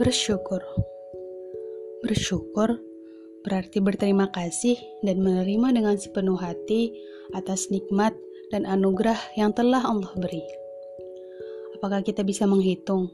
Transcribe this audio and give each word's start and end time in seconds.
Bersyukur. 0.00 0.64
Bersyukur 2.00 2.80
berarti 3.44 3.76
berterima 3.84 4.32
kasih 4.32 4.80
dan 5.04 5.20
menerima 5.20 5.68
dengan 5.76 6.00
sepenuh 6.00 6.40
hati 6.40 6.96
atas 7.36 7.68
nikmat 7.68 8.16
dan 8.48 8.64
anugerah 8.64 9.20
yang 9.36 9.52
telah 9.52 9.84
Allah 9.84 10.08
beri. 10.16 10.40
Apakah 11.76 12.00
kita 12.00 12.24
bisa 12.24 12.48
menghitung 12.48 13.12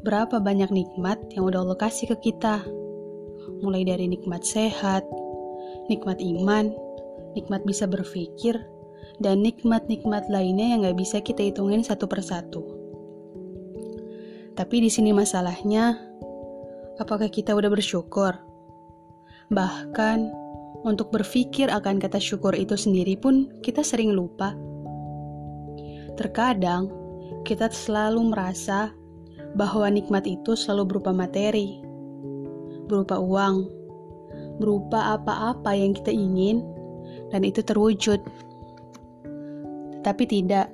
berapa 0.00 0.40
banyak 0.40 0.72
nikmat 0.72 1.20
yang 1.36 1.44
udah 1.44 1.60
Allah 1.60 1.76
kasih 1.76 2.16
ke 2.16 2.32
kita? 2.32 2.64
Mulai 3.60 3.84
dari 3.84 4.08
nikmat 4.08 4.48
sehat, 4.48 5.04
nikmat 5.92 6.24
iman, 6.24 6.72
nikmat 7.36 7.68
bisa 7.68 7.84
berpikir, 7.84 8.56
dan 9.20 9.44
nikmat-nikmat 9.44 10.24
lainnya 10.32 10.72
yang 10.72 10.88
gak 10.88 10.96
bisa 10.96 11.20
kita 11.20 11.44
hitungin 11.44 11.84
satu 11.84 12.08
persatu. 12.08 12.74
Tapi 14.54 14.86
di 14.86 14.90
sini 14.90 15.10
masalahnya, 15.10 16.13
apakah 16.98 17.26
kita 17.26 17.54
udah 17.54 17.70
bersyukur? 17.70 18.34
Bahkan, 19.50 20.18
untuk 20.84 21.08
berpikir 21.08 21.72
akan 21.72 21.96
kata 21.96 22.20
syukur 22.20 22.52
itu 22.52 22.76
sendiri 22.76 23.16
pun 23.16 23.48
kita 23.64 23.80
sering 23.80 24.12
lupa. 24.12 24.52
Terkadang, 26.14 26.92
kita 27.48 27.72
selalu 27.72 28.30
merasa 28.30 28.92
bahwa 29.56 29.88
nikmat 29.88 30.28
itu 30.28 30.52
selalu 30.52 30.96
berupa 30.96 31.10
materi, 31.10 31.80
berupa 32.86 33.16
uang, 33.16 33.64
berupa 34.60 35.16
apa-apa 35.18 35.72
yang 35.72 35.96
kita 35.96 36.12
ingin, 36.12 36.60
dan 37.32 37.42
itu 37.42 37.64
terwujud. 37.64 38.20
Tapi 40.04 40.24
tidak, 40.28 40.68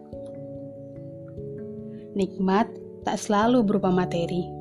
nikmat 2.19 2.67
tak 3.07 3.17
selalu 3.17 3.63
berupa 3.63 3.95
materi. 3.95 4.60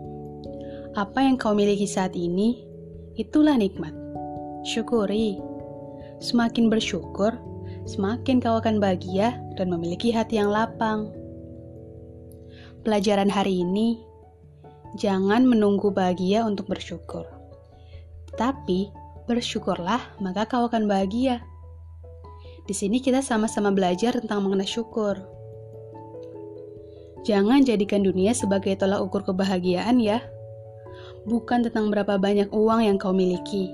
Apa 0.98 1.22
yang 1.22 1.38
kau 1.38 1.54
miliki 1.54 1.86
saat 1.86 2.18
ini, 2.18 2.66
itulah 3.14 3.54
nikmat. 3.54 3.94
Syukuri. 4.66 5.38
Semakin 6.18 6.66
bersyukur, 6.66 7.38
semakin 7.86 8.42
kau 8.42 8.58
akan 8.58 8.82
bahagia 8.82 9.38
dan 9.54 9.70
memiliki 9.70 10.10
hati 10.10 10.42
yang 10.42 10.50
lapang. 10.50 11.14
Pelajaran 12.82 13.30
hari 13.30 13.62
ini, 13.62 14.02
jangan 14.98 15.46
menunggu 15.46 15.94
bahagia 15.94 16.42
untuk 16.42 16.66
bersyukur. 16.66 17.30
Tapi, 18.34 18.90
bersyukurlah 19.30 20.02
maka 20.26 20.50
kau 20.50 20.66
akan 20.66 20.90
bahagia. 20.90 21.46
Di 22.66 22.74
sini 22.74 22.98
kita 22.98 23.22
sama-sama 23.22 23.70
belajar 23.70 24.18
tentang 24.18 24.42
mengenai 24.42 24.66
syukur. 24.66 25.22
Jangan 27.30 27.62
jadikan 27.62 28.02
dunia 28.02 28.34
sebagai 28.34 28.74
tolak 28.74 29.06
ukur 29.06 29.22
kebahagiaan 29.22 30.02
ya. 30.02 30.18
Bukan 31.28 31.68
tentang 31.68 31.92
berapa 31.92 32.16
banyak 32.16 32.54
uang 32.54 32.86
yang 32.86 32.96
kau 33.02 33.12
miliki, 33.12 33.74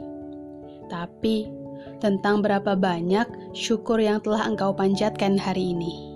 tapi 0.89 1.51
tentang 1.99 2.41
berapa 2.41 2.73
banyak 2.73 3.25
syukur 3.51 4.01
yang 4.01 4.23
telah 4.23 4.47
engkau 4.47 4.71
panjatkan 4.73 5.37
hari 5.37 5.75
ini. 5.75 6.14